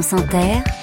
France 0.00 0.12
Inter, 0.12 0.77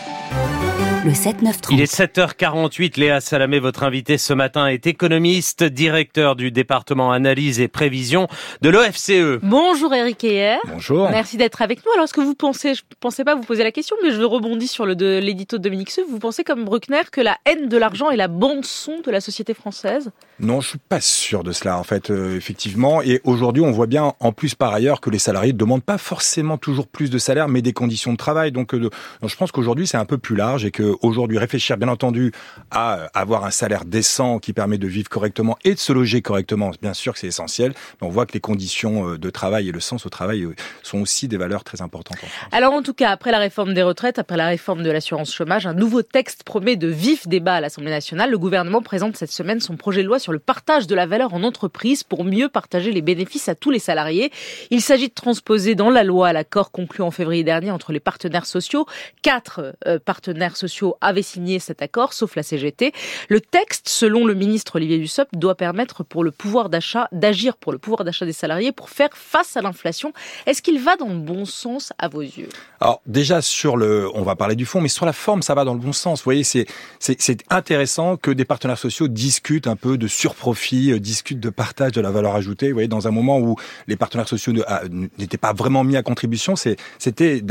le 1.05 1.11
7-9-30. 1.11 1.67
Il 1.69 1.81
est 1.81 1.93
7h48. 1.93 2.99
Léa 2.99 3.21
Salamé, 3.21 3.59
votre 3.59 3.83
invité 3.83 4.17
ce 4.17 4.33
matin, 4.33 4.65
est 4.65 4.87
économiste, 4.87 5.63
directeur 5.63 6.35
du 6.35 6.49
département 6.49 7.11
analyse 7.11 7.59
et 7.59 7.67
prévision 7.67 8.27
de 8.61 8.69
l'OFCE. 8.69 9.39
Bonjour 9.43 9.93
Eric 9.93 10.23
Heyer. 10.23 10.57
Bonjour. 10.67 11.07
Merci 11.11 11.37
d'être 11.37 11.61
avec 11.61 11.85
nous. 11.85 11.91
Alors, 11.93 12.05
est-ce 12.05 12.13
que 12.13 12.21
vous 12.21 12.33
pensez, 12.33 12.73
je 12.73 12.81
ne 12.81 12.95
pensais 12.99 13.23
pas 13.23 13.35
vous 13.35 13.43
poser 13.43 13.63
la 13.63 13.71
question, 13.71 13.95
mais 14.01 14.11
je 14.11 14.21
rebondis 14.23 14.67
sur 14.67 14.87
le 14.87 14.95
de 14.95 15.19
l'édito 15.21 15.59
de 15.59 15.61
Dominique 15.61 15.91
Seux, 15.91 16.05
vous 16.09 16.17
pensez 16.17 16.43
comme 16.43 16.65
Bruckner 16.65 17.01
que 17.11 17.21
la 17.21 17.37
haine 17.45 17.69
de 17.69 17.77
l'argent 17.77 18.09
est 18.09 18.17
la 18.17 18.27
bande-son 18.27 19.01
de 19.05 19.11
la 19.11 19.21
société 19.21 19.53
française? 19.53 20.09
Non, 20.39 20.59
je 20.59 20.69
suis 20.69 20.79
pas 20.79 21.01
sûr 21.01 21.43
de 21.43 21.51
cela, 21.51 21.77
en 21.77 21.83
fait, 21.83 22.09
euh, 22.09 22.35
effectivement. 22.35 23.03
Et 23.03 23.21
aujourd'hui, 23.25 23.61
on 23.61 23.71
voit 23.71 23.87
bien, 23.87 24.13
en 24.19 24.31
plus 24.31 24.55
par 24.55 24.73
ailleurs, 24.73 25.01
que 25.01 25.11
les 25.11 25.19
salariés 25.19 25.53
ne 25.53 25.57
demandent 25.57 25.83
pas 25.83 25.99
forcément 25.99 26.57
toujours 26.57 26.87
plus 26.87 27.11
de 27.11 27.19
salaire, 27.19 27.47
mais 27.47 27.61
des 27.61 27.73
conditions 27.73 28.11
de 28.11 28.17
travail. 28.17 28.51
Donc, 28.51 28.73
euh, 28.73 28.79
donc 28.79 29.29
je 29.29 29.35
pense 29.35 29.51
qu'aujourd'hui, 29.51 29.85
c'est 29.85 29.97
un 29.97 30.05
peu 30.05 30.17
plus 30.17 30.35
large 30.35 30.65
et 30.65 30.71
que 30.71 30.94
aujourd'hui 31.01 31.37
réfléchir 31.37 31.77
bien 31.77 31.87
entendu 31.87 32.31
à 32.71 32.99
euh, 32.99 33.07
avoir 33.13 33.45
un 33.45 33.51
salaire 33.51 33.85
décent 33.85 34.39
qui 34.39 34.53
permet 34.53 34.77
de 34.77 34.87
vivre 34.87 35.09
correctement 35.09 35.57
et 35.63 35.73
de 35.73 35.79
se 35.79 35.93
loger 35.93 36.21
correctement, 36.21 36.71
bien 36.81 36.93
sûr 36.93 37.13
que 37.13 37.19
c'est 37.19 37.27
essentiel. 37.27 37.73
Mais 38.01 38.07
on 38.07 38.09
voit 38.09 38.25
que 38.25 38.33
les 38.33 38.39
conditions 38.39 39.09
euh, 39.09 39.17
de 39.17 39.29
travail 39.29 39.69
et 39.69 39.71
le 39.71 39.79
sens 39.79 40.05
au 40.05 40.09
travail 40.09 40.43
euh, 40.43 40.55
sont 40.83 40.99
aussi 40.99 41.27
des 41.27 41.37
valeurs 41.37 41.63
très 41.63 41.81
importantes. 41.81 42.17
Alors 42.51 42.73
en 42.73 42.81
tout 42.81 42.93
cas, 42.93 43.09
après 43.11 43.31
la 43.31 43.39
réforme 43.39 43.73
des 43.73 43.83
retraites, 43.83 44.19
après 44.19 44.37
la 44.37 44.47
réforme 44.47 44.83
de 44.83 44.91
l'assurance 44.91 45.33
chômage, 45.33 45.65
un 45.65 45.73
nouveau 45.73 46.01
texte 46.01 46.43
promet 46.43 46.75
de 46.75 46.87
vifs 46.87 47.27
débats 47.27 47.55
à 47.55 47.61
l'Assemblée 47.61 47.91
nationale. 47.91 48.31
Le 48.31 48.37
gouvernement 48.37 48.81
présente 48.81 49.17
cette 49.17 49.31
semaine 49.31 49.59
son 49.59 49.77
projet 49.77 50.03
de 50.03 50.07
loi 50.07 50.19
sur 50.19 50.31
le 50.31 50.39
partage 50.39 50.87
de 50.87 50.95
la 50.95 51.05
valeur 51.05 51.33
en 51.33 51.43
entreprise 51.43 52.03
pour 52.03 52.23
mieux 52.23 52.49
partager 52.49 52.91
les 52.91 53.01
bénéfices 53.01 53.49
à 53.49 53.55
tous 53.55 53.71
les 53.71 53.79
salariés. 53.79 54.31
Il 54.69 54.81
s'agit 54.81 55.09
de 55.09 55.13
transposer 55.13 55.75
dans 55.75 55.89
la 55.89 56.03
loi 56.03 56.33
l'accord 56.33 56.71
conclu 56.71 57.03
en 57.03 57.11
février 57.11 57.43
dernier 57.43 57.71
entre 57.71 57.91
les 57.91 57.99
partenaires 57.99 58.45
sociaux. 58.45 58.85
Quatre 59.21 59.75
partenaires 60.05 60.57
sociaux 60.57 60.84
avaient 61.01 61.21
signé 61.21 61.59
cet 61.59 61.81
accord, 61.81 62.13
sauf 62.13 62.35
la 62.35 62.43
CGT. 62.43 62.93
Le 63.29 63.41
texte, 63.41 63.89
selon 63.89 64.25
le 64.25 64.33
ministre 64.33 64.77
Olivier 64.77 64.97
Dussopt, 64.97 65.31
doit 65.33 65.55
permettre 65.55 66.03
pour 66.03 66.23
le 66.23 66.31
pouvoir 66.31 66.69
d'achat 66.69 67.07
d'agir 67.11 67.57
pour 67.57 67.71
le 67.71 67.77
pouvoir 67.77 68.03
d'achat 68.03 68.25
des 68.25 68.33
salariés 68.33 68.71
pour 68.71 68.89
faire 68.89 69.09
face 69.13 69.57
à 69.57 69.61
l'inflation. 69.61 70.13
Est-ce 70.45 70.61
qu'il 70.61 70.79
va 70.79 70.95
dans 70.95 71.09
le 71.09 71.19
bon 71.19 71.45
sens 71.45 71.93
à 71.97 72.07
vos 72.07 72.21
yeux? 72.21 72.49
Alors 72.79 73.01
déjà 73.05 73.41
sur 73.41 73.77
le, 73.77 74.09
on 74.13 74.23
va 74.23 74.35
parler 74.35 74.55
du 74.55 74.65
fond, 74.65 74.81
mais 74.81 74.87
sur 74.87 75.05
la 75.05 75.13
forme, 75.13 75.41
ça 75.41 75.55
va 75.55 75.63
dans 75.63 75.73
le 75.73 75.79
bon 75.79 75.93
sens. 75.93 76.19
Vous 76.19 76.25
voyez, 76.25 76.43
c'est 76.43 76.65
c'est 76.99 77.43
intéressant 77.49 78.17
que 78.17 78.31
des 78.31 78.45
partenaires 78.45 78.77
sociaux 78.77 79.07
discutent 79.07 79.67
un 79.67 79.75
peu 79.75 79.97
de 79.97 80.07
surprofit, 80.07 80.91
euh, 80.91 80.99
discutent 80.99 81.39
de 81.39 81.49
partage 81.49 81.91
de 81.93 82.01
la 82.01 82.11
valeur 82.11 82.35
ajoutée. 82.35 82.67
Vous 82.69 82.75
voyez, 82.75 82.87
dans 82.87 83.07
un 83.07 83.11
moment 83.11 83.39
où 83.39 83.55
les 83.87 83.95
partenaires 83.95 84.27
sociaux 84.27 84.53
ah, 84.67 84.83
n'étaient 85.17 85.37
pas 85.37 85.53
vraiment 85.53 85.83
mis 85.83 85.97
à 85.97 86.03
contribution, 86.03 86.55
c'était 86.55 87.41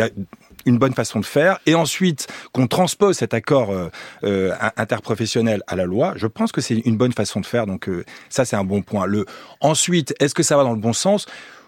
une 0.67 0.79
bonne 0.79 0.95
façon 0.95 1.21
de 1.21 1.25
faire. 1.25 1.59
Et 1.67 1.75
ensuite, 1.75 2.27
qu'on 2.53 2.67
transpose 2.67 3.17
cet 3.17 3.35
accord 3.35 3.71
euh, 3.71 3.91
euh, 4.25 4.53
interprofessionnel 4.77 5.63
à 5.67 5.77
la 5.77 5.85
loi, 5.85 6.15
je 6.17 6.27
pense 6.27 6.53
que 6.53 6.61
c'est 6.61 6.75
une 6.75 6.97
bonne 6.97 7.13
façon 7.13 7.41
de 7.41 7.47
faire. 7.47 7.67
Donc 7.67 7.89
euh, 7.89 8.05
ça, 8.29 8.45
c'est 8.45 8.57
un 8.57 8.65
bon 8.65 8.83
point. 8.83 9.07
Le 9.07 9.27
ensuite, 9.61 10.15
est-ce 10.21 10.35
que 10.35 10.43
ça 10.43 10.57
va 10.57 10.65
dans 10.65 10.73
le 10.73 10.81
bon 10.81 10.93
sens? 10.93 11.27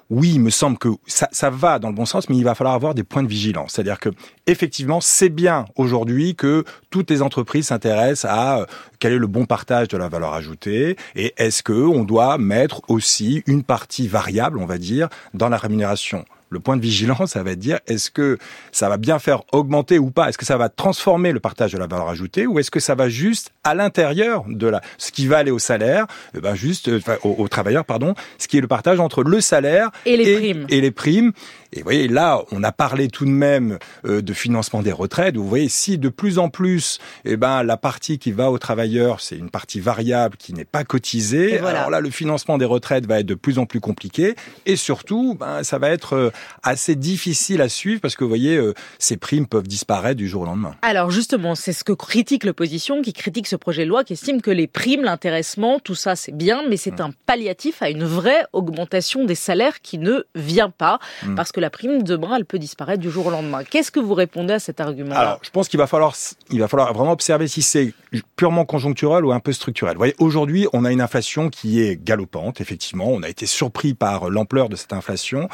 Oui, 0.09 0.35
il 0.35 0.41
me 0.41 0.51
semble 0.51 0.79
que 0.79 0.91
ça, 1.09 1.29
ça, 1.33 1.51
va 1.51 1.81
dans 1.81 1.89
le 1.89 1.95
bon 1.95 2.07
sens, 2.07 2.29
mais 2.29 2.37
il 2.37 2.45
va 2.45 2.55
falloir 2.55 2.77
avoir 2.77 2.95
des 2.95 3.03
points 3.03 3.25
de 3.25 3.29
vigilance. 3.29 3.73
C'est-à-dire 3.73 3.99
que 3.99 4.11
effectivement, 4.47 5.01
c'est 5.01 5.31
bien 5.31 5.65
aujourd'hui 5.75 6.37
que 6.37 6.63
toutes 6.91 7.11
les 7.11 7.23
entreprises 7.23 7.67
s'intéressent 7.67 8.31
à 8.31 8.67
quel 9.01 9.15
est 9.15 9.19
le 9.19 9.27
bon 9.27 9.47
partage 9.47 9.89
de 9.89 9.97
la 9.97 10.09
valeur 10.09 10.33
ajoutée 10.33 10.97
et 11.17 11.35
est-ce 11.39 11.65
que 11.65 11.73
on 11.73 12.05
doit 12.05 12.39
mettre 12.39 12.83
aussi 12.87 13.43
une 13.49 13.65
partie 13.65 14.07
variable, 14.07 14.61
on 14.61 14.67
va 14.67 14.79
dire, 14.79 15.09
dans 15.35 15.49
la 15.49 15.57
rémunération 15.57 16.25
le 16.51 16.61
point 16.61 16.77
de 16.77 16.83
vigilance, 16.83 17.33
ça 17.33 17.43
va 17.43 17.53
être 17.53 17.59
dire 17.59 17.81
est-ce 17.87 18.11
que 18.11 18.39
ça 18.73 18.89
va 18.89 18.97
bien 18.97 19.19
faire 19.19 19.43
augmenter 19.53 19.99
ou 19.99 20.11
pas? 20.11 20.29
Est-ce 20.29 20.39
que 20.39 20.45
ça 20.45 20.57
va 20.57 20.69
transformer 20.69 21.33
le 21.33 21.41
partage 21.41 21.73
de 21.73 21.79
la 21.79 21.87
valeur 21.87 22.09
ajoutée 22.09 22.47
ou 22.47 22.59
est-ce 22.59 22.71
que 22.71 22.81
ça 22.81 22.95
va 22.95 23.09
juste 23.09 23.51
à 23.65 23.75
l'intérieur 23.75 24.45
de 24.49 24.67
la 24.67 24.81
ce 24.99 25.11
qui 25.11 25.27
va 25.27 25.39
aller 25.39 25.51
au 25.51 25.59
salaire, 25.59 26.07
eh 26.37 26.41
ben 26.41 26.55
juste 26.55 26.89
euh, 26.89 27.01
aux, 27.23 27.49
travailleurs 27.49 27.85
pardon, 27.85 28.15
ce 28.39 28.49
qui 28.49 28.59
est 28.59 28.61
le 28.61 28.69
partage 28.69 29.01
entre 29.01 29.23
le 29.23 29.41
salaire 29.41 29.91
et 30.05 30.17
les 30.17 30.37
primes. 30.37 30.67
Et 30.69 30.81
les 30.81 30.91
primes. 30.91 31.33
Et 31.73 31.79
vous 31.79 31.85
voyez 31.85 32.09
là, 32.09 32.43
on 32.53 32.63
a 32.63 32.73
parlé 32.73 33.09
tout 33.09 33.25
de 33.25 33.31
même 33.31 33.79
euh, 34.05 34.23
de 34.23 34.33
financement 34.33 34.83
des 34.83 34.93
retraites. 34.93 35.37
Vous 35.37 35.49
voyez 35.49 35.69
si 35.69 35.99
de 35.99 36.09
plus 36.09 36.39
en 36.39 36.49
plus, 36.49 36.99
eh 37.25 37.37
ben 37.37 37.63
la 37.63 37.77
partie 37.77 38.19
qui 38.19 38.33
va 38.33 38.51
aux 38.51 38.59
travailleurs, 38.59 39.21
c'est 39.21 39.37
une 39.37 39.51
partie 39.51 39.81
variable 39.81 40.37
qui 40.37 40.53
n'est 40.53 40.65
pas 40.65 40.85
cotisée. 40.85 41.59
Alors 41.59 41.91
là, 41.91 42.01
le 42.01 42.11
financement 42.11 42.59
des 42.59 42.65
retraites 42.65 43.07
va 43.07 43.21
être 43.21 43.27
de 43.27 43.35
plus 43.35 43.59
en 43.59 43.67
plus 43.67 43.81
compliqué 43.81 44.35
et 44.65 44.77
surtout, 44.77 45.35
ben 45.39 45.63
ça 45.63 45.79
va 45.79 45.91
être 45.91 46.15
euh, 46.15 46.31
assez 46.63 46.95
difficile 46.95 47.61
à 47.61 47.69
suivre 47.69 48.01
parce 48.01 48.15
que 48.17 48.25
vous 48.25 48.31
voyez, 48.31 48.57
euh, 48.57 48.75
ces 48.99 49.17
primes 49.17 49.47
peuvent 49.47 49.69
disparaître 49.69 50.17
du 50.17 50.29
jour 50.29 50.43
au 50.43 50.47
lendemain. 50.47 50.75
Alors 50.83 51.11
justement, 51.11 51.55
c'est 51.55 51.73
ce 51.73 51.85
que 51.85 51.93
critique 51.93 52.45
l'opposition, 52.45 53.03
qui 53.03 53.13
critique 53.13 53.47
ce 53.47 53.57
projet 53.57 53.85
de 53.85 53.89
loi, 53.89 54.05
qui 54.05 54.15
estime 54.15 54.41
que 54.41 54.51
les 54.51 54.67
primes, 54.67 55.03
l'intéressement, 55.03 55.81
tout 55.81 55.95
ça 55.95 56.17
c'est 56.17 56.37
bien, 56.37 56.63
mais 56.69 56.77
c'est 56.77 57.01
un 57.01 57.11
palliatif 57.27 57.83
à 57.83 57.91
une 57.91 58.05
vraie 58.05 58.45
augmentation 58.53 59.25
des 59.25 59.35
salaires 59.35 59.81
qui 59.81 59.99
ne 59.99 60.25
vient 60.35 60.71
pas, 60.71 60.99
mm. 61.25 61.35
parce 61.35 61.53
que 61.53 61.56
la 61.61 61.71
prime 61.71 62.03
demain, 62.03 62.37
elle 62.37 62.45
peut 62.45 62.59
disparaître 62.59 63.01
du 63.01 63.11
jour 63.11 63.27
au 63.27 63.31
lendemain. 63.31 63.65
Qu'est-ce 63.65 63.91
que 63.91 64.01
vous 64.01 64.15
répondez 64.15 64.55
à 64.55 64.59
cet 64.59 64.81
argument 64.81 65.15
Alors, 65.15 65.39
je 65.43 65.51
pense 65.51 65.69
qu'il 65.69 65.79
va 65.79 65.87
falloir, 65.87 66.15
va 66.51 66.69
falloir 66.69 66.93
vraiment 66.93 67.13
observer 67.13 67.49
si 67.49 67.63
c'est 67.63 67.93
purement 68.37 68.65
conjoncturel 68.65 69.25
ou 69.25 69.33
un 69.33 69.41
peu 69.41 69.53
structurel. 69.53 69.95
Vous 69.95 70.01
voyez, 70.01 70.15
aujourd'hui, 70.19 70.67
on 70.73 70.85
a 70.85 70.93
une 70.93 71.01
inflation 71.01 71.51
qui 71.51 71.83
est 71.83 72.03
galopante, 72.03 72.61
effectivement. 72.61 73.09
On 73.09 73.23
a 73.23 73.29
été 73.29 73.47
surpris 73.47 73.95
par 73.95 74.31
l'ampleur 74.31 74.69
de 74.69 74.77
cette 74.77 74.93
inflation 74.93 75.49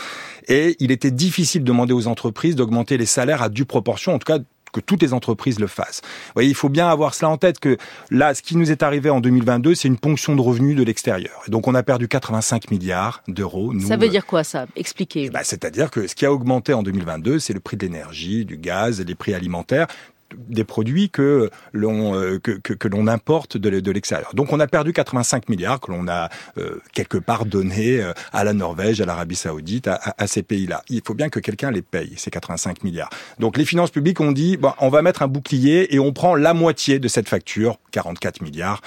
et 0.49 0.77
il 0.81 0.91
était 0.91 1.11
difficile 1.11 1.63
de 1.63 1.67
demander 1.67 1.93
aux 1.93 2.07
entreprises 2.07 2.57
d'augmenter 2.57 2.97
les 2.97 3.07
salaires 3.07 3.43
à 3.43 3.49
due 3.49 3.65
proportion, 3.65 4.15
en 4.15 4.19
tout 4.19 4.33
cas 4.33 4.39
que 4.73 4.81
toutes 4.81 5.03
les 5.03 5.13
entreprises 5.13 5.61
le 5.61 5.67
fassent. 5.67 6.01
Vous 6.03 6.33
voyez, 6.35 6.49
il 6.49 6.55
faut 6.55 6.69
bien 6.69 6.89
avoir 6.89 7.15
cela 7.15 7.31
en 7.31 7.37
tête 7.37 7.61
que 7.61 7.77
là, 8.11 8.35
ce 8.35 8.43
qui 8.43 8.57
nous 8.57 8.71
est 8.71 8.83
arrivé 8.83 9.11
en 9.11 9.21
2022, 9.21 9.75
c'est 9.75 9.89
une 9.89 9.99
ponction 9.99 10.35
de 10.35 10.41
revenus 10.41 10.77
de 10.77 10.83
l'extérieur. 10.83 11.43
Et 11.47 11.51
donc, 11.51 11.69
on 11.69 11.75
a 11.75 11.83
perdu 11.83 12.09
85 12.09 12.71
milliards 12.71 13.23
d'euros. 13.29 13.73
Ça 13.81 13.97
veut 13.97 14.09
dire 14.09 14.27
quoi, 14.27 14.45
ça? 14.45 14.67
Expliquez. 14.77 15.31
Bah, 15.31 15.41
C'est-à-dire 15.45 15.91
que 15.91 16.07
ce 16.07 16.15
qui 16.15 16.27
a 16.27 16.33
augmenté 16.33 16.73
en 16.73 16.83
2022, 16.83 17.39
c'est 17.39 17.53
le 17.53 17.61
prix 17.61 17.77
de 17.77 17.87
l'énergie, 17.87 18.45
du 18.45 18.57
gaz, 18.57 19.01
les 19.01 19.15
prix 19.15 19.35
alimentaires 19.35 19.87
des 20.49 20.65
produits 20.65 21.11
que 21.11 21.51
l'on 21.73 22.15
euh, 22.15 22.39
que, 22.39 22.53
que, 22.53 22.73
que 22.73 22.89
l'on 22.89 23.07
importe 23.07 23.57
de, 23.57 23.81
de 23.81 23.91
l'extérieur. 23.91 24.35
Donc 24.35 24.53
on 24.53 24.61
a 24.61 24.67
perdu 24.67 24.93
85 24.93 25.49
milliards 25.49 25.81
que 25.81 25.91
l'on 25.91 26.09
a 26.09 26.29
euh, 26.59 26.81
quelque 26.93 27.19
part 27.19 27.45
donné 27.47 28.01
euh, 28.01 28.13
à 28.33 28.45
la 28.45 28.53
Norvège, 28.53 29.01
à 29.01 29.07
l'Arabie 29.07 29.37
Saoudite, 29.37 29.89
à, 29.89 30.01
à, 30.19 30.27
ces 30.27 30.43
pays-là. 30.43 30.83
Il 30.89 31.03
faut 31.05 31.15
bien 31.15 31.29
que 31.29 31.41
quelqu'un 31.41 31.71
les 31.71 31.83
paye 31.83 32.15
ces 32.17 32.31
85 32.31 32.85
milliards. 32.85 33.11
Donc 33.39 33.57
les 33.57 33.65
finances 33.65 33.91
publiques 33.91 34.21
ont 34.21 34.33
dit 34.33 34.57
bon, 34.57 34.73
on 34.81 34.89
va 34.89 35.03
mettre 35.03 35.23
un 35.23 35.29
bouclier 35.29 35.95
et 35.95 35.99
on 35.99 36.13
prend 36.13 36.35
la 36.35 36.55
moitié 36.55 36.99
de 36.99 37.09
cette 37.09 37.29
facture, 37.29 37.79
44 37.93 38.43
milliards, 38.43 38.81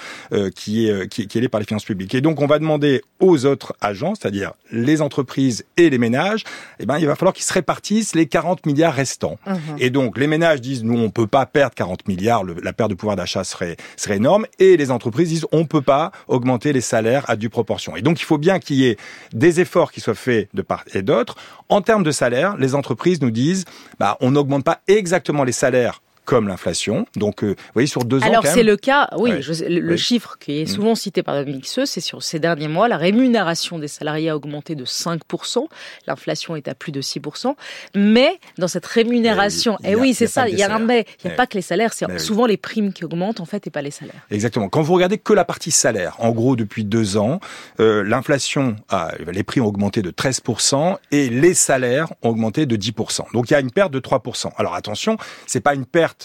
qui 0.54 0.88
est 0.88 1.08
qui, 1.08 1.26
qui 1.26 1.38
est 1.38 1.48
par 1.48 1.60
les 1.60 1.66
finances 1.66 1.84
publiques. 1.84 2.14
Et 2.14 2.20
donc 2.20 2.40
on 2.40 2.46
va 2.46 2.58
demander 2.58 3.02
aux 3.20 3.46
autres 3.46 3.74
agents, 3.80 4.14
c'est-à-dire 4.14 4.52
les 4.70 5.00
entreprises 5.02 5.64
et 5.76 5.90
les 5.90 5.98
ménages, 5.98 6.44
eh 6.80 6.86
ben 6.86 6.98
il 6.98 7.06
va 7.06 7.14
falloir 7.14 7.34
qu'ils 7.34 7.44
se 7.44 7.52
répartissent 7.52 8.14
les 8.14 8.26
40 8.26 8.66
milliards 8.66 8.94
restants. 8.94 9.38
Mmh. 9.46 9.54
Et 9.78 9.90
donc 9.90 10.18
les 10.18 10.26
ménages 10.26 10.60
disent 10.60 10.84
nous 10.84 10.98
on 10.98 11.10
peut 11.10 11.26
pas 11.26 11.35
perdre 11.44 11.74
40 11.74 12.08
milliards, 12.08 12.44
la 12.44 12.72
perte 12.72 12.90
de 12.90 12.94
pouvoir 12.94 13.16
d'achat 13.16 13.44
serait, 13.44 13.76
serait 13.96 14.16
énorme, 14.16 14.46
et 14.58 14.78
les 14.78 14.90
entreprises 14.90 15.28
disent 15.28 15.46
on 15.52 15.66
peut 15.66 15.82
pas 15.82 16.12
augmenter 16.28 16.72
les 16.72 16.80
salaires 16.80 17.28
à 17.28 17.36
due 17.36 17.50
proportion. 17.50 17.96
Et 17.96 18.00
donc 18.00 18.20
il 18.22 18.24
faut 18.24 18.38
bien 18.38 18.58
qu'il 18.58 18.76
y 18.76 18.86
ait 18.86 18.96
des 19.34 19.60
efforts 19.60 19.92
qui 19.92 20.00
soient 20.00 20.14
faits 20.14 20.48
de 20.54 20.62
part 20.62 20.84
et 20.94 21.02
d'autre. 21.02 21.36
En 21.68 21.82
termes 21.82 22.04
de 22.04 22.12
salaire, 22.12 22.56
les 22.56 22.74
entreprises 22.74 23.20
nous 23.20 23.30
disent 23.30 23.64
bah, 23.98 24.16
on 24.20 24.30
n'augmente 24.30 24.64
pas 24.64 24.80
exactement 24.88 25.44
les 25.44 25.52
salaires 25.52 26.00
comme 26.26 26.48
l'inflation. 26.48 27.06
Donc, 27.16 27.42
euh, 27.42 27.48
vous 27.48 27.72
voyez, 27.72 27.86
sur 27.86 28.04
deux 28.04 28.22
ans. 28.22 28.26
Alors, 28.26 28.46
c'est 28.46 28.62
le 28.62 28.76
cas, 28.76 29.08
oui, 29.16 29.32
le, 29.68 29.96
chiffre 29.96 30.36
qui 30.38 30.60
est 30.60 30.64
mm. 30.64 30.74
souvent 30.74 30.94
cité 30.94 31.22
par 31.22 31.36
Dominique 31.36 31.66
Seux, 31.66 31.86
c'est 31.86 32.02
sur 32.02 32.22
ces 32.22 32.38
derniers 32.38 32.68
mois, 32.68 32.88
la 32.88 32.98
rémunération 32.98 33.78
des 33.78 33.88
salariés 33.88 34.28
a 34.28 34.36
augmenté 34.36 34.74
de 34.74 34.84
5%, 34.84 35.66
l'inflation 36.06 36.56
est 36.56 36.68
à 36.68 36.74
plus 36.74 36.92
de 36.92 37.00
6%, 37.00 37.54
mais 37.94 38.38
dans 38.58 38.68
cette 38.68 38.84
rémunération, 38.84 39.78
et 39.84 39.92
eh 39.92 39.96
oui, 39.96 40.12
c'est 40.12 40.26
ça, 40.26 40.48
il 40.48 40.58
y 40.58 40.62
a 40.62 40.74
un 40.74 40.80
mais, 40.80 41.06
il 41.22 41.28
n'y 41.28 41.32
a 41.32 41.36
pas 41.36 41.46
que 41.46 41.54
les 41.54 41.62
salaires, 41.62 41.92
c'est 41.92 42.18
souvent 42.18 42.46
les 42.46 42.56
primes 42.56 42.92
qui 42.92 43.04
augmentent, 43.04 43.40
en 43.40 43.44
fait, 43.44 43.66
et 43.66 43.70
pas 43.70 43.82
les 43.82 43.90
salaires. 43.90 44.26
Exactement. 44.30 44.68
Quand 44.68 44.82
vous 44.82 44.94
regardez 44.94 45.18
que 45.18 45.32
la 45.32 45.44
partie 45.44 45.70
salaire, 45.70 46.16
en 46.18 46.32
gros, 46.32 46.56
depuis 46.56 46.84
deux 46.84 47.16
ans, 47.16 47.40
euh, 47.80 48.02
l'inflation, 48.02 48.76
a, 48.88 49.12
les 49.32 49.42
prix 49.42 49.60
ont 49.60 49.66
augmenté 49.66 50.02
de 50.02 50.10
13% 50.10 50.96
et 51.12 51.28
les 51.28 51.54
salaires 51.54 52.12
ont 52.22 52.30
augmenté 52.30 52.66
de 52.66 52.76
10%. 52.76 53.32
Donc, 53.32 53.50
il 53.50 53.52
y 53.52 53.56
a 53.56 53.60
une 53.60 53.70
perte 53.70 53.92
de 53.92 54.00
3%. 54.00 54.50
Alors, 54.56 54.74
attention, 54.74 55.16
c'est 55.46 55.60
pas 55.60 55.74
une 55.74 55.86
perte 55.86 56.15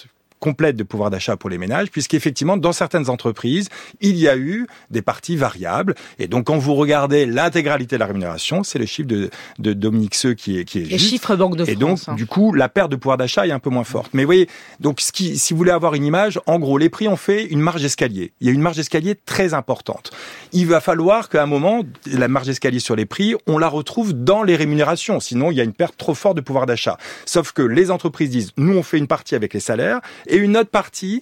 complète 0.42 0.76
de 0.76 0.84
pouvoir 0.84 1.10
d'achat 1.12 1.38
pour 1.38 1.50
les 1.50 1.58
ménages, 1.58 1.90
puisqu'effectivement, 1.92 2.58
dans 2.58 2.74
certaines 2.74 3.10
entreprises, 3.10 3.70
il 4.02 4.18
y 4.18 4.28
a 4.28 4.36
eu 4.36 4.68
des 4.90 5.02
parties 5.02 5.38
variables. 5.38 5.96
Et 6.20 6.28
donc, 6.28 6.48
quand 6.48 6.58
vous 6.58 6.74
regardez 6.74 7.26
l'intégralité 7.26 7.96
de 7.96 8.00
la 8.00 8.08
rémunération, 8.08 8.64
c'est 8.64 8.80
le 8.80 8.86
chiffre 8.86 9.08
de, 9.08 9.30
de 9.60 9.74
Dominique 9.74 10.16
Seux 10.16 10.34
qui 10.34 10.60
est, 10.60 10.66
qui 10.66 10.80
est 10.80 10.84
Les 10.84 10.98
chiffres 10.98 11.36
Banque 11.36 11.56
de 11.56 11.64
et 11.64 11.76
France. 11.76 11.80
donc, 11.80 12.00
hein. 12.08 12.16
du 12.16 12.26
coup, 12.26 12.54
la 12.54 12.68
perte 12.68 12.92
de 12.92 12.96
pouvoir 12.96 13.18
d'achat 13.18 13.46
est 13.48 13.52
un 13.52 13.60
peu 13.60 13.70
moins 13.70 13.84
forte. 13.84 14.14
Mais 14.14 14.24
vous 14.24 14.28
voyez, 14.28 14.50
donc, 14.80 15.00
ce 15.00 15.12
qui, 15.12 15.38
si 15.38 15.54
vous 15.54 15.58
voulez 15.58 15.72
avoir 15.72 15.94
une 15.94 16.04
image, 16.04 16.40
en 16.48 16.60
gros, 16.60 16.78
les 16.78 16.90
prix 16.90 17.08
ont 17.08 17.16
fait 17.16 17.46
une 17.46 17.62
marge 17.62 17.84
d'escalier. 17.84 18.34
Il 18.42 18.48
y 18.48 18.50
a 18.50 18.54
une 18.54 18.62
marge 18.62 18.78
d'escalier 18.78 19.16
très 19.16 19.54
importante. 19.54 20.12
Il 20.54 20.66
va 20.66 20.82
falloir 20.82 21.30
qu'à 21.30 21.44
un 21.44 21.46
moment, 21.46 21.84
la 22.12 22.28
marge 22.28 22.48
d'escalier 22.48 22.80
sur 22.80 22.96
les 22.96 23.06
prix, 23.06 23.36
on 23.46 23.60
la 23.60 23.68
retrouve 23.68 24.14
dans 24.14 24.42
les 24.42 24.56
rémunérations. 24.56 25.20
Sinon, 25.20 25.52
il 25.52 25.58
y 25.58 25.62
a 25.62 25.64
une 25.64 25.74
perte 25.74 25.98
trop 25.98 26.16
forte 26.16 26.36
de 26.36 26.42
pouvoir 26.42 26.66
d'achat. 26.66 26.98
Sauf 27.26 27.52
que 27.52 27.62
les 27.62 27.92
entreprises 27.92 28.32
disent, 28.32 28.52
nous, 28.58 28.76
on 28.76 28.84
fait 28.84 28.98
une 28.98 29.08
partie 29.08 29.36
avec 29.36 29.54
les 29.54 29.60
salaires 29.60 30.02
et 30.32 30.38
une 30.38 30.58
autre 30.58 30.70
partie 30.72 31.22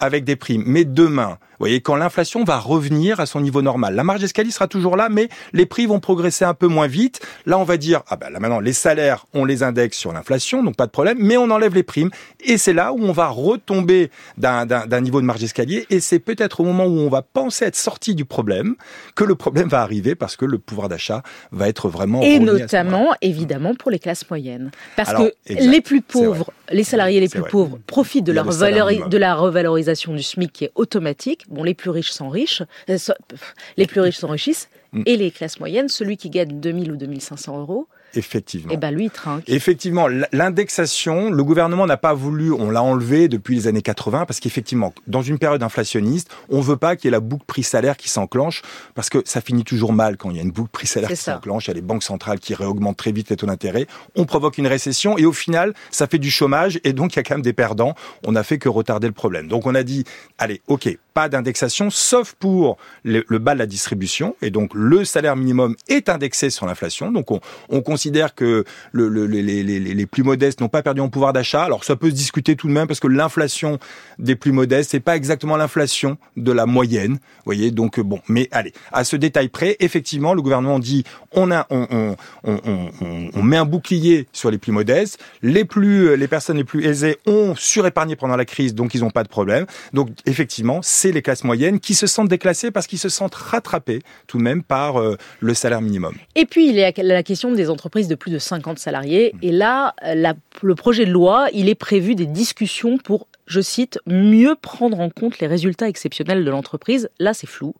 Avec 0.00 0.24
des 0.24 0.36
primes. 0.36 0.62
Mais 0.66 0.84
demain, 0.84 1.38
vous 1.58 1.64
voyez, 1.64 1.80
quand 1.80 1.96
l'inflation 1.96 2.44
va 2.44 2.58
revenir 2.58 3.18
à 3.20 3.26
son 3.26 3.40
niveau 3.40 3.62
normal, 3.62 3.94
la 3.94 4.04
marge 4.04 4.20
d'escalier 4.20 4.50
sera 4.52 4.68
toujours 4.68 4.96
là, 4.96 5.08
mais 5.10 5.28
les 5.52 5.66
prix 5.66 5.86
vont 5.86 5.98
progresser 6.00 6.44
un 6.44 6.54
peu 6.54 6.68
moins 6.68 6.86
vite. 6.86 7.20
Là, 7.46 7.58
on 7.58 7.64
va 7.64 7.76
dire, 7.76 8.02
ah 8.08 8.16
ben 8.16 8.30
là 8.30 8.38
maintenant, 8.38 8.60
les 8.60 8.72
salaires, 8.72 9.26
on 9.34 9.44
les 9.44 9.62
indexe 9.62 9.98
sur 9.98 10.12
l'inflation, 10.12 10.62
donc 10.62 10.76
pas 10.76 10.86
de 10.86 10.92
problème, 10.92 11.18
mais 11.20 11.36
on 11.36 11.50
enlève 11.50 11.74
les 11.74 11.82
primes. 11.82 12.10
Et 12.44 12.58
c'est 12.58 12.72
là 12.72 12.92
où 12.92 13.00
on 13.02 13.12
va 13.12 13.28
retomber 13.28 14.10
d'un- 14.36 14.66
niveau 15.00 15.20
de 15.20 15.26
marge 15.26 15.40
d'escalier. 15.40 15.86
Et 15.90 16.00
c'est 16.00 16.18
peut-être 16.18 16.60
au 16.60 16.64
moment 16.64 16.84
où 16.86 16.98
on 16.98 17.08
va 17.08 17.22
penser 17.22 17.64
être 17.64 17.76
sorti 17.76 18.14
du 18.14 18.24
problème 18.24 18.74
que 19.16 19.24
le 19.24 19.34
problème 19.34 19.68
va 19.68 19.80
arriver 19.82 20.14
parce 20.14 20.36
que 20.36 20.44
le 20.44 20.58
pouvoir 20.58 20.88
d'achat 20.88 21.22
va 21.52 21.68
être 21.68 21.88
vraiment 21.88 22.20
Et 22.22 22.38
notamment, 22.38 23.08
évidemment, 23.20 23.74
pour 23.74 23.90
les 23.90 23.98
classes 23.98 24.28
moyennes. 24.30 24.70
Parce 24.96 25.10
Alors, 25.10 25.22
que 25.22 25.32
exact, 25.46 25.70
les 25.70 25.80
plus 25.80 26.02
pauvres, 26.02 26.52
les 26.70 26.84
salariés 26.84 27.20
les 27.20 27.28
plus 27.28 27.40
vrai. 27.40 27.50
pauvres, 27.50 27.78
profitent 27.86 28.24
de 28.24 28.32
Il 28.32 28.36
y 28.36 28.38
a 28.38 28.42
la, 28.42 28.46
le 28.46 28.52
salaire 28.52 28.84
revalori- 28.86 28.90
minimum. 28.90 29.08
de 29.10 29.18
la 29.18 29.34
revalorisation 29.34 30.14
du 30.14 30.22
SMIC 30.22 30.52
qui 30.52 30.64
est 30.64 30.72
automatique. 30.74 31.44
Bon, 31.48 31.62
les 31.64 31.74
plus 31.74 31.90
riches 31.90 32.10
s'enrichissent, 32.10 32.62
euh, 32.90 32.98
so- 32.98 33.12
pff, 33.28 33.54
les 33.76 33.86
plus 33.86 34.00
riches 34.00 34.18
s'enrichissent, 34.18 34.68
Mm. 34.92 35.02
et 35.04 35.16
les 35.18 35.30
classes 35.30 35.60
moyennes, 35.60 35.88
celui 35.90 36.16
qui 36.16 36.30
gagne 36.30 36.60
2000 36.60 36.92
ou 36.92 36.96
2500 36.96 37.58
euros, 37.58 37.88
Effectivement. 38.14 38.70
eh 38.72 38.78
ben 38.78 38.90
lui, 38.90 39.04
il 39.04 39.10
trinque. 39.10 39.44
Effectivement, 39.46 40.08
l'indexation, 40.52 41.30
le 41.30 41.44
gouvernement 41.44 41.86
n'a 41.86 41.98
pas 41.98 42.14
voulu, 42.14 42.52
on 42.52 42.70
l'a 42.70 42.82
enlevé 42.82 43.28
depuis 43.28 43.54
les 43.54 43.66
années 43.66 43.82
80 43.82 44.24
parce 44.24 44.40
qu'effectivement, 44.40 44.94
dans 45.06 45.20
une 45.20 45.38
période 45.38 45.62
inflationniste, 45.62 46.30
on 46.48 46.60
veut 46.62 46.78
pas 46.78 46.96
qu'il 46.96 47.06
y 47.06 47.08
ait 47.08 47.10
la 47.12 47.20
boucle 47.20 47.44
prix-salaire 47.46 47.96
qui 47.98 48.08
s'enclenche 48.08 48.62
parce 48.94 49.10
que 49.10 49.18
ça 49.26 49.42
finit 49.42 49.62
toujours 49.64 49.92
mal 49.92 50.16
quand 50.16 50.30
il 50.30 50.36
y 50.36 50.40
a 50.40 50.42
une 50.42 50.50
boucle 50.50 50.70
prix-salaire 50.70 51.10
qui 51.10 51.16
s'enclenche, 51.16 51.66
il 51.66 51.68
y 51.68 51.70
a 51.72 51.74
les 51.74 51.82
banques 51.82 52.02
centrales 52.02 52.40
qui 52.40 52.54
réaugmentent 52.54 52.96
très 52.96 53.12
vite 53.12 53.28
les 53.28 53.36
taux 53.36 53.46
d'intérêt, 53.46 53.86
on 54.16 54.24
provoque 54.24 54.56
une 54.58 54.66
récession 54.66 55.18
et 55.18 55.26
au 55.26 55.32
final, 55.32 55.74
ça 55.90 56.06
fait 56.06 56.18
du 56.18 56.30
chômage 56.30 56.80
et 56.84 56.94
donc 56.94 57.14
il 57.14 57.16
y 57.18 57.20
a 57.20 57.22
quand 57.22 57.34
même 57.34 57.42
des 57.42 57.52
perdants. 57.52 57.94
On 58.26 58.32
n'a 58.32 58.42
fait 58.42 58.58
que 58.58 58.68
retarder 58.70 59.06
le 59.06 59.12
problème. 59.12 59.48
Donc 59.48 59.66
on 59.66 59.74
a 59.74 59.82
dit, 59.82 60.04
allez, 60.38 60.62
ok, 60.68 60.96
d'indexation, 61.26 61.90
sauf 61.90 62.34
pour 62.34 62.76
le, 63.02 63.22
bas 63.38 63.54
de 63.54 63.58
la 63.58 63.66
distribution 63.66 64.36
et 64.42 64.50
donc 64.50 64.70
le 64.74 65.04
salaire 65.04 65.34
minimum 65.34 65.74
est 65.88 66.08
indexé 66.08 66.50
sur 66.50 66.66
l'inflation. 66.66 67.10
Donc 67.10 67.32
on, 67.32 67.40
on 67.68 67.80
considère 67.80 68.34
que 68.36 68.64
le, 68.92 69.08
le- 69.08 69.26
les, 69.26 70.06
plus 70.06 70.22
modestes 70.22 70.60
n'ont 70.60 70.68
pas 70.68 70.82
perdu 70.82 71.00
en 71.00 71.08
pouvoir 71.08 71.32
d'achat. 71.32 71.64
Alors 71.64 71.82
ça 71.84 71.96
peut 71.96 72.10
se 72.10 72.14
discuter 72.14 72.54
tout 72.54 72.68
de 72.68 72.72
même 72.72 72.86
parce 72.86 73.00
que 73.00 73.08
l'inflation 73.08 73.78
des 74.18 74.36
plus 74.36 74.52
modestes, 74.52 74.90
c'est 74.90 75.00
pas 75.00 75.16
exactement 75.16 75.56
l'inflation 75.56 76.18
de 76.36 76.52
la 76.52 76.66
moyenne. 76.66 77.14
Vous 77.14 77.44
voyez, 77.46 77.70
donc 77.70 77.98
euh, 77.98 78.02
bon, 78.02 78.20
mais 78.28 78.48
allez, 78.52 78.72
à 78.92 79.04
ce 79.04 79.16
détail 79.16 79.48
près, 79.48 79.76
effectivement, 79.80 80.34
le 80.34 80.42
gouvernement 80.42 80.78
dit 80.78 81.04
on 81.32 81.50
a, 81.50 81.66
on, 81.70 82.16
on, 82.44 82.90
on, 83.34 83.42
met 83.42 83.56
un 83.56 83.64
bouclier 83.64 84.26
sur 84.32 84.50
les 84.50 84.58
plus 84.58 84.72
modestes. 84.72 85.18
Les 85.42 85.64
plus, 85.64 86.16
les 86.16 86.28
personnes 86.28 86.56
les 86.56 86.64
plus 86.64 86.84
aisées 86.84 87.18
ont 87.26 87.54
surépargné 87.56 88.16
pendant 88.16 88.36
la 88.36 88.44
crise, 88.44 88.74
donc 88.74 88.94
ils 88.94 89.00
n'ont 89.00 89.10
pas 89.10 89.22
de 89.22 89.28
problème. 89.28 89.66
Donc 89.92 90.10
effectivement, 90.26 90.80
c'est 90.82 91.07
les 91.12 91.22
classes 91.22 91.44
moyennes 91.44 91.80
qui 91.80 91.94
se 91.94 92.06
sentent 92.06 92.28
déclassées 92.28 92.70
parce 92.70 92.86
qu'ils 92.86 92.98
se 92.98 93.08
sentent 93.08 93.34
rattrapés 93.34 94.00
tout 94.26 94.38
de 94.38 94.42
même 94.42 94.62
par 94.62 95.00
euh, 95.00 95.16
le 95.40 95.54
salaire 95.54 95.80
minimum. 95.80 96.14
Et 96.34 96.44
puis, 96.46 96.68
il 96.68 96.74
y 96.74 96.82
a 96.84 96.92
la 96.96 97.22
question 97.22 97.52
des 97.52 97.70
entreprises 97.70 98.08
de 98.08 98.14
plus 98.14 98.30
de 98.30 98.38
50 98.38 98.78
salariés. 98.78 99.32
Mm. 99.34 99.38
Et 99.42 99.52
là, 99.52 99.94
la- 100.02 100.34
le 100.62 100.74
projet 100.74 101.06
de 101.06 101.10
loi, 101.10 101.48
il 101.52 101.68
est 101.68 101.74
prévu 101.74 102.14
des 102.14 102.26
discussions 102.26 102.98
pour, 102.98 103.26
je 103.46 103.60
cite, 103.60 103.98
mieux 104.06 104.54
prendre 104.60 105.00
en 105.00 105.10
compte 105.10 105.38
les 105.38 105.46
résultats 105.46 105.88
exceptionnels 105.88 106.44
de 106.44 106.50
l'entreprise. 106.50 107.08
Là, 107.18 107.34
c'est 107.34 107.46
flou. 107.48 107.74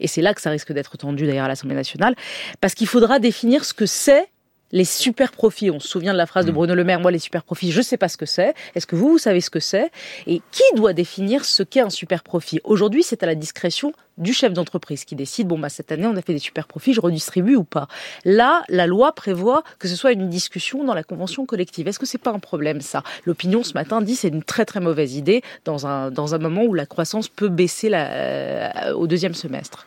Et 0.00 0.08
c'est 0.08 0.22
là 0.22 0.34
que 0.34 0.40
ça 0.40 0.50
risque 0.50 0.72
d'être 0.72 0.96
tendu 0.96 1.26
d'ailleurs 1.26 1.46
à 1.46 1.48
l'Assemblée 1.48 1.76
nationale. 1.76 2.14
Parce 2.60 2.74
qu'il 2.74 2.86
faudra 2.86 3.18
définir 3.18 3.64
ce 3.64 3.74
que 3.74 3.86
c'est 3.86 4.26
les 4.72 4.84
super 4.84 5.32
profits. 5.32 5.70
On 5.70 5.80
se 5.80 5.88
souvient 5.88 6.12
de 6.12 6.18
la 6.18 6.26
phrase 6.26 6.46
de 6.46 6.50
Mm. 6.50 6.54
Bruno 6.54 6.74
Le 6.74 6.84
Maire, 6.84 7.00
moi 7.00 7.10
les 7.10 7.18
super 7.18 7.42
profits, 7.42 7.72
je 7.72 7.82
sais 7.82 7.96
pas 7.96 8.08
ce 8.08 8.16
que 8.16 8.26
c'est. 8.26 8.54
Est-ce 8.74 8.86
que 8.86 8.96
vous, 8.96 9.10
vous 9.10 9.18
savez 9.18 9.40
ce 9.40 9.50
que 9.50 9.60
c'est? 9.60 9.90
Et 10.26 10.40
qui 10.50 10.62
doit 10.74 10.92
définir 10.92 11.44
ce 11.44 11.62
qu'est 11.62 11.80
un 11.80 11.90
super 11.90 12.22
profit? 12.22 12.60
Aujourd'hui, 12.64 13.02
c'est 13.02 13.22
à 13.22 13.26
la 13.26 13.34
discrétion 13.34 13.92
du 14.18 14.32
chef 14.32 14.52
d'entreprise 14.54 15.04
qui 15.04 15.14
décide, 15.14 15.46
bon, 15.46 15.58
bah, 15.58 15.68
cette 15.68 15.92
année, 15.92 16.06
on 16.06 16.16
a 16.16 16.22
fait 16.22 16.32
des 16.32 16.38
super 16.38 16.66
profits, 16.66 16.94
je 16.94 17.00
redistribue 17.00 17.54
ou 17.54 17.64
pas. 17.64 17.86
Là, 18.24 18.62
la 18.68 18.86
loi 18.86 19.12
prévoit 19.12 19.62
que 19.78 19.88
ce 19.88 19.96
soit 19.96 20.12
une 20.12 20.30
discussion 20.30 20.84
dans 20.84 20.94
la 20.94 21.02
convention 21.02 21.44
collective. 21.44 21.86
Est-ce 21.86 21.98
que 21.98 22.06
c'est 22.06 22.16
pas 22.16 22.30
un 22.30 22.38
problème, 22.38 22.80
ça? 22.80 23.02
L'opinion, 23.26 23.62
ce 23.62 23.74
matin, 23.74 24.00
dit 24.00 24.16
c'est 24.16 24.28
une 24.28 24.42
très 24.42 24.64
très 24.64 24.80
mauvaise 24.80 25.16
idée 25.16 25.42
dans 25.64 25.86
un, 25.86 26.10
dans 26.10 26.34
un 26.34 26.38
moment 26.38 26.62
où 26.62 26.72
la 26.72 26.86
croissance 26.86 27.28
peut 27.28 27.48
baisser 27.48 27.88
la, 27.90 28.10
euh, 28.10 28.94
au 28.94 29.06
deuxième 29.06 29.34
semestre. 29.34 29.86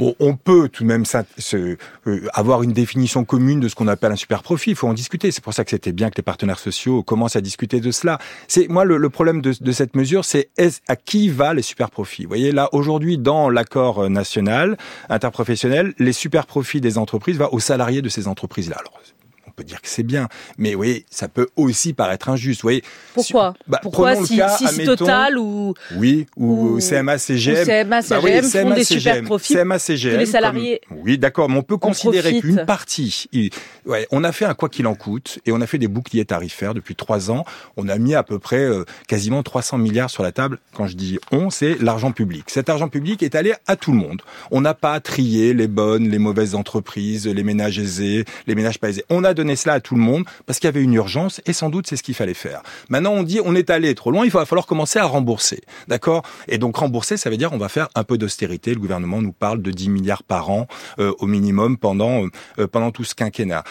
Bon, 0.00 0.14
on 0.18 0.34
peut 0.34 0.70
tout 0.70 0.82
de 0.82 0.88
même 0.88 1.04
se- 1.04 1.76
euh, 2.06 2.28
avoir 2.32 2.62
une 2.62 2.72
définition 2.72 3.24
commune 3.24 3.60
de 3.60 3.68
ce 3.68 3.74
qu'on 3.74 3.86
appelle 3.86 4.10
un 4.12 4.16
super 4.16 4.42
profit. 4.42 4.70
Il 4.70 4.76
faut 4.76 4.88
en 4.88 4.94
discuter. 4.94 5.30
C'est 5.30 5.44
pour 5.44 5.52
ça 5.52 5.62
que 5.62 5.68
c'était 5.70 5.92
bien 5.92 6.08
que 6.08 6.16
les 6.16 6.22
partenaires 6.22 6.58
sociaux 6.58 7.02
commencent 7.02 7.36
à 7.36 7.42
discuter 7.42 7.80
de 7.80 7.90
cela. 7.90 8.18
C'est 8.48 8.66
moi 8.68 8.86
le, 8.86 8.96
le 8.96 9.10
problème 9.10 9.42
de, 9.42 9.52
de 9.60 9.72
cette 9.72 9.94
mesure, 9.94 10.24
c'est 10.24 10.48
à 10.88 10.96
qui 10.96 11.28
va 11.28 11.52
les 11.52 11.60
super 11.60 11.90
profits. 11.90 12.22
Vous 12.22 12.28
voyez 12.30 12.50
là 12.50 12.70
aujourd'hui 12.72 13.18
dans 13.18 13.50
l'accord 13.50 14.04
euh, 14.04 14.08
national 14.08 14.78
interprofessionnel, 15.10 15.92
les 15.98 16.14
super 16.14 16.46
profits 16.46 16.80
des 16.80 16.96
entreprises 16.96 17.36
va 17.36 17.52
aux 17.52 17.60
salariés 17.60 18.00
de 18.00 18.08
ces 18.08 18.26
entreprises-là. 18.26 18.76
Alors 18.78 18.92
on 18.96 19.19
peut 19.60 19.64
dire 19.64 19.80
que 19.82 19.88
c'est 19.88 20.02
bien, 20.02 20.28
mais 20.56 20.70
vous 20.72 20.78
voyez, 20.78 21.04
ça 21.10 21.28
peut 21.28 21.48
aussi 21.56 21.92
paraître 21.92 22.28
injuste. 22.30 22.62
Vous 22.62 22.66
voyez, 22.66 22.82
Pourquoi 23.14 23.54
Si- 23.58 23.70
bah, 23.70 23.78
Pourquoi 23.82 24.16
si, 24.24 24.36
cas, 24.38 24.56
si 24.56 24.66
admettons- 24.66 24.96
Total 24.96 25.38
ou, 25.38 25.74
oui, 25.96 26.26
ou, 26.36 26.76
Ou- 26.76 26.80
CMA, 26.80 27.18
CGM. 27.18 27.62
ou 27.62 27.64
CMA, 27.66 28.00
Bah 28.00 28.20
oui, 28.22 28.30
CGM 28.30 28.44
font 28.68 28.74
des 28.74 28.84
super 28.84 29.12
CGM, 29.14 29.24
profits 29.26 29.52
CMA, 29.54 29.78
CGM, 29.78 30.12
les 30.18 30.24
comme- 30.24 30.32
salariés 30.32 30.80
Oui, 30.90 31.18
d'accord, 31.18 31.48
mais 31.50 31.58
on 31.58 31.62
peut 31.62 31.76
considérer 31.76 32.40
qu'une 32.40 32.64
partie. 32.64 33.26
il- 33.32 33.50
ouais, 33.86 34.06
on 34.10 34.24
a 34.24 34.32
fait 34.32 34.46
un 34.46 34.54
quoi 34.54 34.68
qu'il 34.70 34.86
en 34.86 34.94
coûte 34.94 35.38
et 35.46 35.52
on 35.52 35.60
a 35.60 35.66
fait 35.66 35.78
des 35.78 35.88
boucliers 35.88 36.24
tarifaires 36.24 36.72
depuis 36.74 36.94
trois 36.96 37.30
ans. 37.30 37.44
On 37.76 37.88
a 37.88 37.98
mis 37.98 38.14
à 38.14 38.22
peu 38.22 38.38
près 38.38 38.60
euh, 38.64 38.84
quasiment 39.08 39.42
300 39.42 39.76
milliards 39.78 40.10
sur 40.10 40.22
la 40.22 40.32
table. 40.32 40.58
Quand 40.74 40.86
je 40.86 40.96
dis 40.96 41.18
on, 41.32 41.50
c'est 41.50 41.76
l'argent 41.82 42.12
public. 42.12 42.44
Cet 42.48 42.68
argent 42.70 42.88
public 42.88 43.22
est 43.22 43.34
allé 43.34 43.52
à 43.66 43.76
tout 43.76 43.92
le 43.92 43.98
monde. 43.98 44.22
On 44.50 44.60
n'a 44.62 44.74
pas 44.74 44.98
trié 45.00 45.52
les 45.54 45.68
bonnes, 45.68 46.08
les 46.08 46.18
mauvaises 46.18 46.54
entreprises, 46.54 47.26
les 47.26 47.42
ménages 47.42 47.78
aisés, 47.78 48.24
les 48.46 48.54
ménages 48.54 48.78
pas 48.78 48.88
aisés. 48.88 49.04
On 49.10 49.24
a 49.24 49.34
donné 49.34 49.49
cela 49.56 49.74
à 49.74 49.80
tout 49.80 49.94
le 49.94 50.00
monde 50.00 50.24
parce 50.46 50.58
qu'il 50.58 50.68
y 50.68 50.68
avait 50.68 50.82
une 50.82 50.94
urgence 50.94 51.40
et 51.46 51.52
sans 51.52 51.70
doute 51.70 51.86
c'est 51.86 51.96
ce 51.96 52.02
qu'il 52.02 52.14
fallait 52.14 52.34
faire. 52.34 52.62
Maintenant, 52.88 53.12
on 53.12 53.22
dit 53.22 53.40
on 53.44 53.54
est 53.54 53.70
allé 53.70 53.94
trop 53.94 54.10
loin, 54.10 54.24
il 54.24 54.30
va 54.30 54.46
falloir 54.46 54.66
commencer 54.66 54.98
à 54.98 55.04
rembourser. 55.04 55.62
D'accord? 55.88 56.22
Et 56.48 56.58
donc 56.58 56.76
rembourser, 56.76 57.16
ça 57.16 57.30
veut 57.30 57.36
dire 57.36 57.52
on 57.52 57.58
va 57.58 57.68
faire 57.68 57.88
un 57.94 58.04
peu 58.04 58.18
d'austérité. 58.18 58.74
Le 58.74 58.80
gouvernement 58.80 59.22
nous 59.22 59.32
parle 59.32 59.62
de 59.62 59.70
10 59.70 59.88
milliards 59.90 60.22
par 60.22 60.50
an 60.50 60.66
euh, 60.98 61.12
au 61.18 61.26
minimum 61.26 61.76
pendant 61.76 62.24
euh, 62.58 62.66
pendant 62.66 62.90
tout 62.90 63.04
ce 63.04 63.14
quinquennat. 63.14 63.64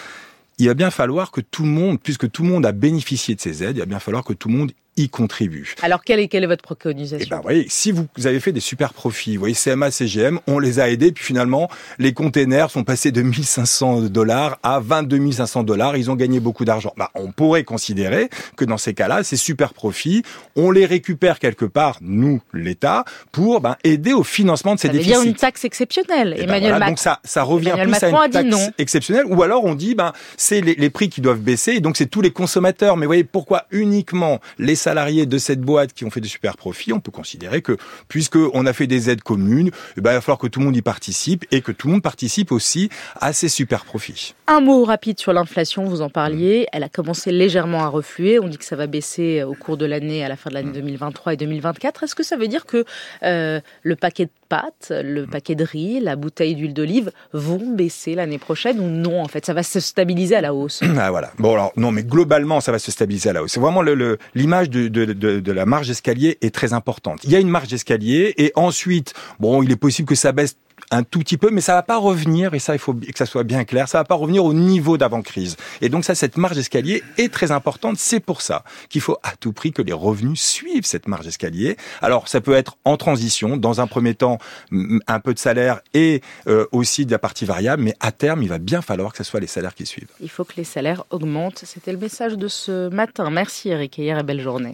Il 0.60 0.66
va 0.66 0.74
bien 0.74 0.90
falloir 0.90 1.30
que 1.30 1.40
tout 1.40 1.62
le 1.62 1.70
monde, 1.70 1.98
puisque 1.98 2.30
tout 2.30 2.42
le 2.42 2.50
monde 2.50 2.66
a 2.66 2.72
bénéficié 2.72 3.34
de 3.34 3.40
ces 3.40 3.64
aides, 3.64 3.76
il 3.76 3.80
va 3.80 3.86
bien 3.86 3.98
falloir 3.98 4.24
que 4.24 4.34
tout 4.34 4.48
le 4.48 4.56
monde 4.56 4.72
y 4.96 5.08
contribue. 5.08 5.74
Alors, 5.82 6.02
quelle 6.04 6.20
est, 6.20 6.28
quelle 6.28 6.44
est 6.44 6.48
votre 6.48 6.62
préconisation 6.62 7.28
ben, 7.30 7.36
vous 7.36 7.42
voyez, 7.42 7.66
si 7.68 7.92
vous 7.92 8.06
avez 8.24 8.40
fait 8.40 8.52
des 8.52 8.60
super 8.60 8.92
profits, 8.92 9.36
vous 9.36 9.40
voyez, 9.40 9.54
CMA, 9.54 9.90
CGM, 9.90 10.40
on 10.46 10.58
les 10.58 10.80
a 10.80 10.90
aidés, 10.90 11.12
puis 11.12 11.24
finalement, 11.24 11.70
les 11.98 12.12
containers 12.12 12.70
sont 12.70 12.84
passés 12.84 13.12
de 13.12 13.22
1500 13.22 14.02
dollars 14.02 14.58
à 14.62 14.80
22 14.80 15.32
500 15.32 15.62
dollars, 15.62 15.96
ils 15.96 16.10
ont 16.10 16.16
gagné 16.16 16.40
beaucoup 16.40 16.64
d'argent. 16.64 16.92
Bah, 16.96 17.10
on 17.14 17.32
pourrait 17.32 17.64
considérer 17.64 18.28
que 18.56 18.64
dans 18.64 18.78
ces 18.78 18.94
cas-là, 18.94 19.22
ces 19.22 19.36
super 19.36 19.74
profits, 19.74 20.22
on 20.56 20.70
les 20.70 20.86
récupère 20.86 21.38
quelque 21.38 21.64
part, 21.64 21.98
nous, 22.00 22.40
l'État, 22.52 23.04
pour 23.32 23.60
ben, 23.60 23.76
aider 23.84 24.12
au 24.12 24.24
financement 24.24 24.74
de 24.74 24.80
ces 24.80 24.88
Ça 24.88 24.92
déficits. 24.92 25.12
dire 25.12 25.22
une 25.22 25.34
taxe 25.34 25.64
exceptionnelle. 25.64 26.34
Eh 26.36 26.40
ben 26.40 26.44
Emmanuel 26.44 26.70
voilà, 26.70 26.78
Macron. 26.78 26.90
donc 26.92 26.98
ça, 26.98 27.20
ça 27.24 27.42
revient 27.42 27.68
Emmanuel 27.68 27.88
plus 27.88 28.00
Macron 28.02 28.16
à 28.18 28.22
a 28.22 28.26
une 28.26 28.30
dit 28.30 28.50
taxe 28.50 28.66
non. 28.66 28.72
exceptionnelle, 28.78 29.26
ou 29.26 29.42
alors 29.42 29.64
on 29.64 29.74
dit 29.74 29.94
ben 29.94 30.12
c'est 30.36 30.60
les, 30.60 30.74
les 30.74 30.90
prix 30.90 31.08
qui 31.08 31.20
doivent 31.20 31.40
baisser, 31.40 31.72
et 31.72 31.80
donc 31.80 31.96
c'est 31.96 32.06
tous 32.06 32.20
les 32.20 32.30
consommateurs. 32.30 32.96
Mais 32.96 33.06
vous 33.06 33.10
voyez 33.10 33.24
pourquoi 33.24 33.66
uniquement 33.70 34.40
les 34.58 34.74
salariés 34.80 35.26
de 35.26 35.38
cette 35.38 35.60
boîte 35.60 35.92
qui 35.92 36.04
ont 36.04 36.10
fait 36.10 36.20
des 36.20 36.28
super 36.28 36.56
profits 36.56 36.92
On 36.92 37.00
peut 37.00 37.10
considérer 37.12 37.62
que 37.62 37.76
puisque 38.08 38.36
on 38.36 38.66
a 38.66 38.72
fait 38.72 38.86
des 38.86 39.10
aides 39.10 39.22
communes, 39.22 39.70
eh 39.96 40.00
ben, 40.00 40.10
il 40.10 40.14
va 40.14 40.20
falloir 40.20 40.38
que 40.38 40.46
tout 40.48 40.60
le 40.60 40.66
monde 40.66 40.76
y 40.76 40.82
participe 40.82 41.44
et 41.52 41.60
que 41.60 41.72
tout 41.72 41.86
le 41.88 41.92
monde 41.94 42.02
participe 42.02 42.52
aussi 42.52 42.88
à 43.20 43.32
ces 43.32 43.48
super 43.48 43.84
profits. 43.84 44.34
Un 44.46 44.60
mot 44.60 44.84
rapide 44.84 45.20
sur 45.20 45.32
l'inflation, 45.32 45.84
vous 45.84 46.00
en 46.02 46.08
parliez. 46.10 46.66
Elle 46.72 46.82
a 46.82 46.88
commencé 46.88 47.30
légèrement 47.30 47.84
à 47.84 47.88
refluer. 47.88 48.38
On 48.40 48.48
dit 48.48 48.58
que 48.58 48.64
ça 48.64 48.76
va 48.76 48.86
baisser 48.86 49.42
au 49.42 49.54
cours 49.54 49.76
de 49.76 49.86
l'année, 49.86 50.24
à 50.24 50.28
la 50.28 50.36
fin 50.36 50.50
de 50.50 50.54
l'année 50.54 50.72
2023 50.72 51.34
et 51.34 51.36
2024. 51.36 52.02
Est-ce 52.04 52.14
que 52.14 52.22
ça 52.22 52.36
veut 52.36 52.48
dire 52.48 52.64
que 52.66 52.84
euh, 53.22 53.60
le 53.82 53.96
paquet 53.96 54.24
de 54.26 54.30
pâtes, 54.48 54.90
le 55.04 55.26
paquet 55.26 55.54
de 55.54 55.64
riz, 55.64 56.00
la 56.00 56.16
bouteille 56.16 56.54
d'huile 56.56 56.74
d'olive 56.74 57.12
vont 57.32 57.74
baisser 57.74 58.14
l'année 58.14 58.38
prochaine 58.38 58.80
ou 58.80 58.88
non 58.88 59.22
En 59.22 59.28
fait, 59.28 59.44
ça 59.46 59.54
va 59.54 59.62
se 59.62 59.78
stabiliser 59.78 60.34
à 60.36 60.40
la 60.40 60.54
hausse? 60.54 60.80
Ah 60.98 61.10
voilà. 61.10 61.30
Bon 61.38 61.52
alors 61.54 61.72
non, 61.76 61.92
mais 61.92 62.02
globalement 62.02 62.60
ça 62.60 62.72
va 62.72 62.78
se 62.78 62.90
stabiliser 62.90 63.30
à 63.30 63.32
la 63.32 63.42
hausse. 63.42 63.52
C'est 63.52 63.60
vraiment 63.60 63.82
le- 63.82 63.94
le- 63.94 64.18
l'image 64.34 64.69
de, 64.70 65.52
la 65.52 65.66
marge 65.66 65.88
d'escalier 65.88 66.38
est 66.40 66.54
très 66.54 66.72
importante. 66.72 67.20
Il 67.24 67.30
y 67.30 67.36
a 67.36 67.40
une 67.40 67.48
marge 67.48 67.68
d'escalier 67.68 68.34
et 68.38 68.52
ensuite, 68.54 69.14
bon, 69.38 69.62
il 69.62 69.70
est 69.70 69.76
possible 69.76 70.08
que 70.08 70.14
ça 70.14 70.32
baisse 70.32 70.56
un 70.90 71.02
tout 71.02 71.20
petit 71.20 71.36
peu, 71.36 71.50
mais 71.50 71.60
ça 71.60 71.74
va 71.74 71.82
pas 71.82 71.98
revenir, 71.98 72.54
et 72.54 72.58
ça, 72.58 72.74
il 72.74 72.78
faut 72.78 72.94
que 72.94 73.16
ça 73.16 73.26
soit 73.26 73.44
bien 73.44 73.64
clair, 73.64 73.88
ça 73.88 73.98
va 73.98 74.04
pas 74.04 74.14
revenir 74.14 74.44
au 74.44 74.52
niveau 74.52 74.98
d'avant-crise. 74.98 75.56
Et 75.80 75.88
donc 75.88 76.04
ça, 76.04 76.14
cette 76.14 76.36
marge 76.36 76.56
d'escalier 76.56 77.02
est 77.18 77.32
très 77.32 77.50
importante. 77.50 77.96
C'est 77.98 78.20
pour 78.20 78.42
ça 78.42 78.64
qu'il 78.88 79.00
faut 79.00 79.18
à 79.22 79.36
tout 79.38 79.52
prix 79.52 79.72
que 79.72 79.82
les 79.82 79.92
revenus 79.92 80.40
suivent 80.40 80.84
cette 80.84 81.08
marge 81.08 81.24
d'escalier. 81.24 81.76
Alors, 82.02 82.28
ça 82.28 82.40
peut 82.40 82.54
être 82.54 82.76
en 82.84 82.96
transition, 82.96 83.56
dans 83.56 83.80
un 83.80 83.86
premier 83.86 84.14
temps, 84.14 84.38
un 85.06 85.20
peu 85.20 85.34
de 85.34 85.38
salaire 85.38 85.80
et 85.94 86.22
euh, 86.46 86.66
aussi 86.72 87.06
de 87.06 87.10
la 87.10 87.18
partie 87.18 87.44
variable, 87.44 87.82
mais 87.82 87.94
à 88.00 88.12
terme, 88.12 88.42
il 88.42 88.48
va 88.48 88.58
bien 88.58 88.82
falloir 88.82 89.12
que 89.12 89.18
ce 89.18 89.24
soit 89.24 89.40
les 89.40 89.46
salaires 89.46 89.74
qui 89.74 89.86
suivent. 89.86 90.10
Il 90.20 90.30
faut 90.30 90.44
que 90.44 90.54
les 90.56 90.64
salaires 90.64 91.04
augmentent. 91.10 91.62
C'était 91.64 91.92
le 91.92 91.98
message 91.98 92.34
de 92.34 92.48
ce 92.48 92.88
matin. 92.88 93.30
Merci 93.30 93.70
Eric, 93.70 93.98
et 93.98 94.02
hier 94.02 94.18
et 94.18 94.22
belle 94.22 94.40
journée. 94.40 94.68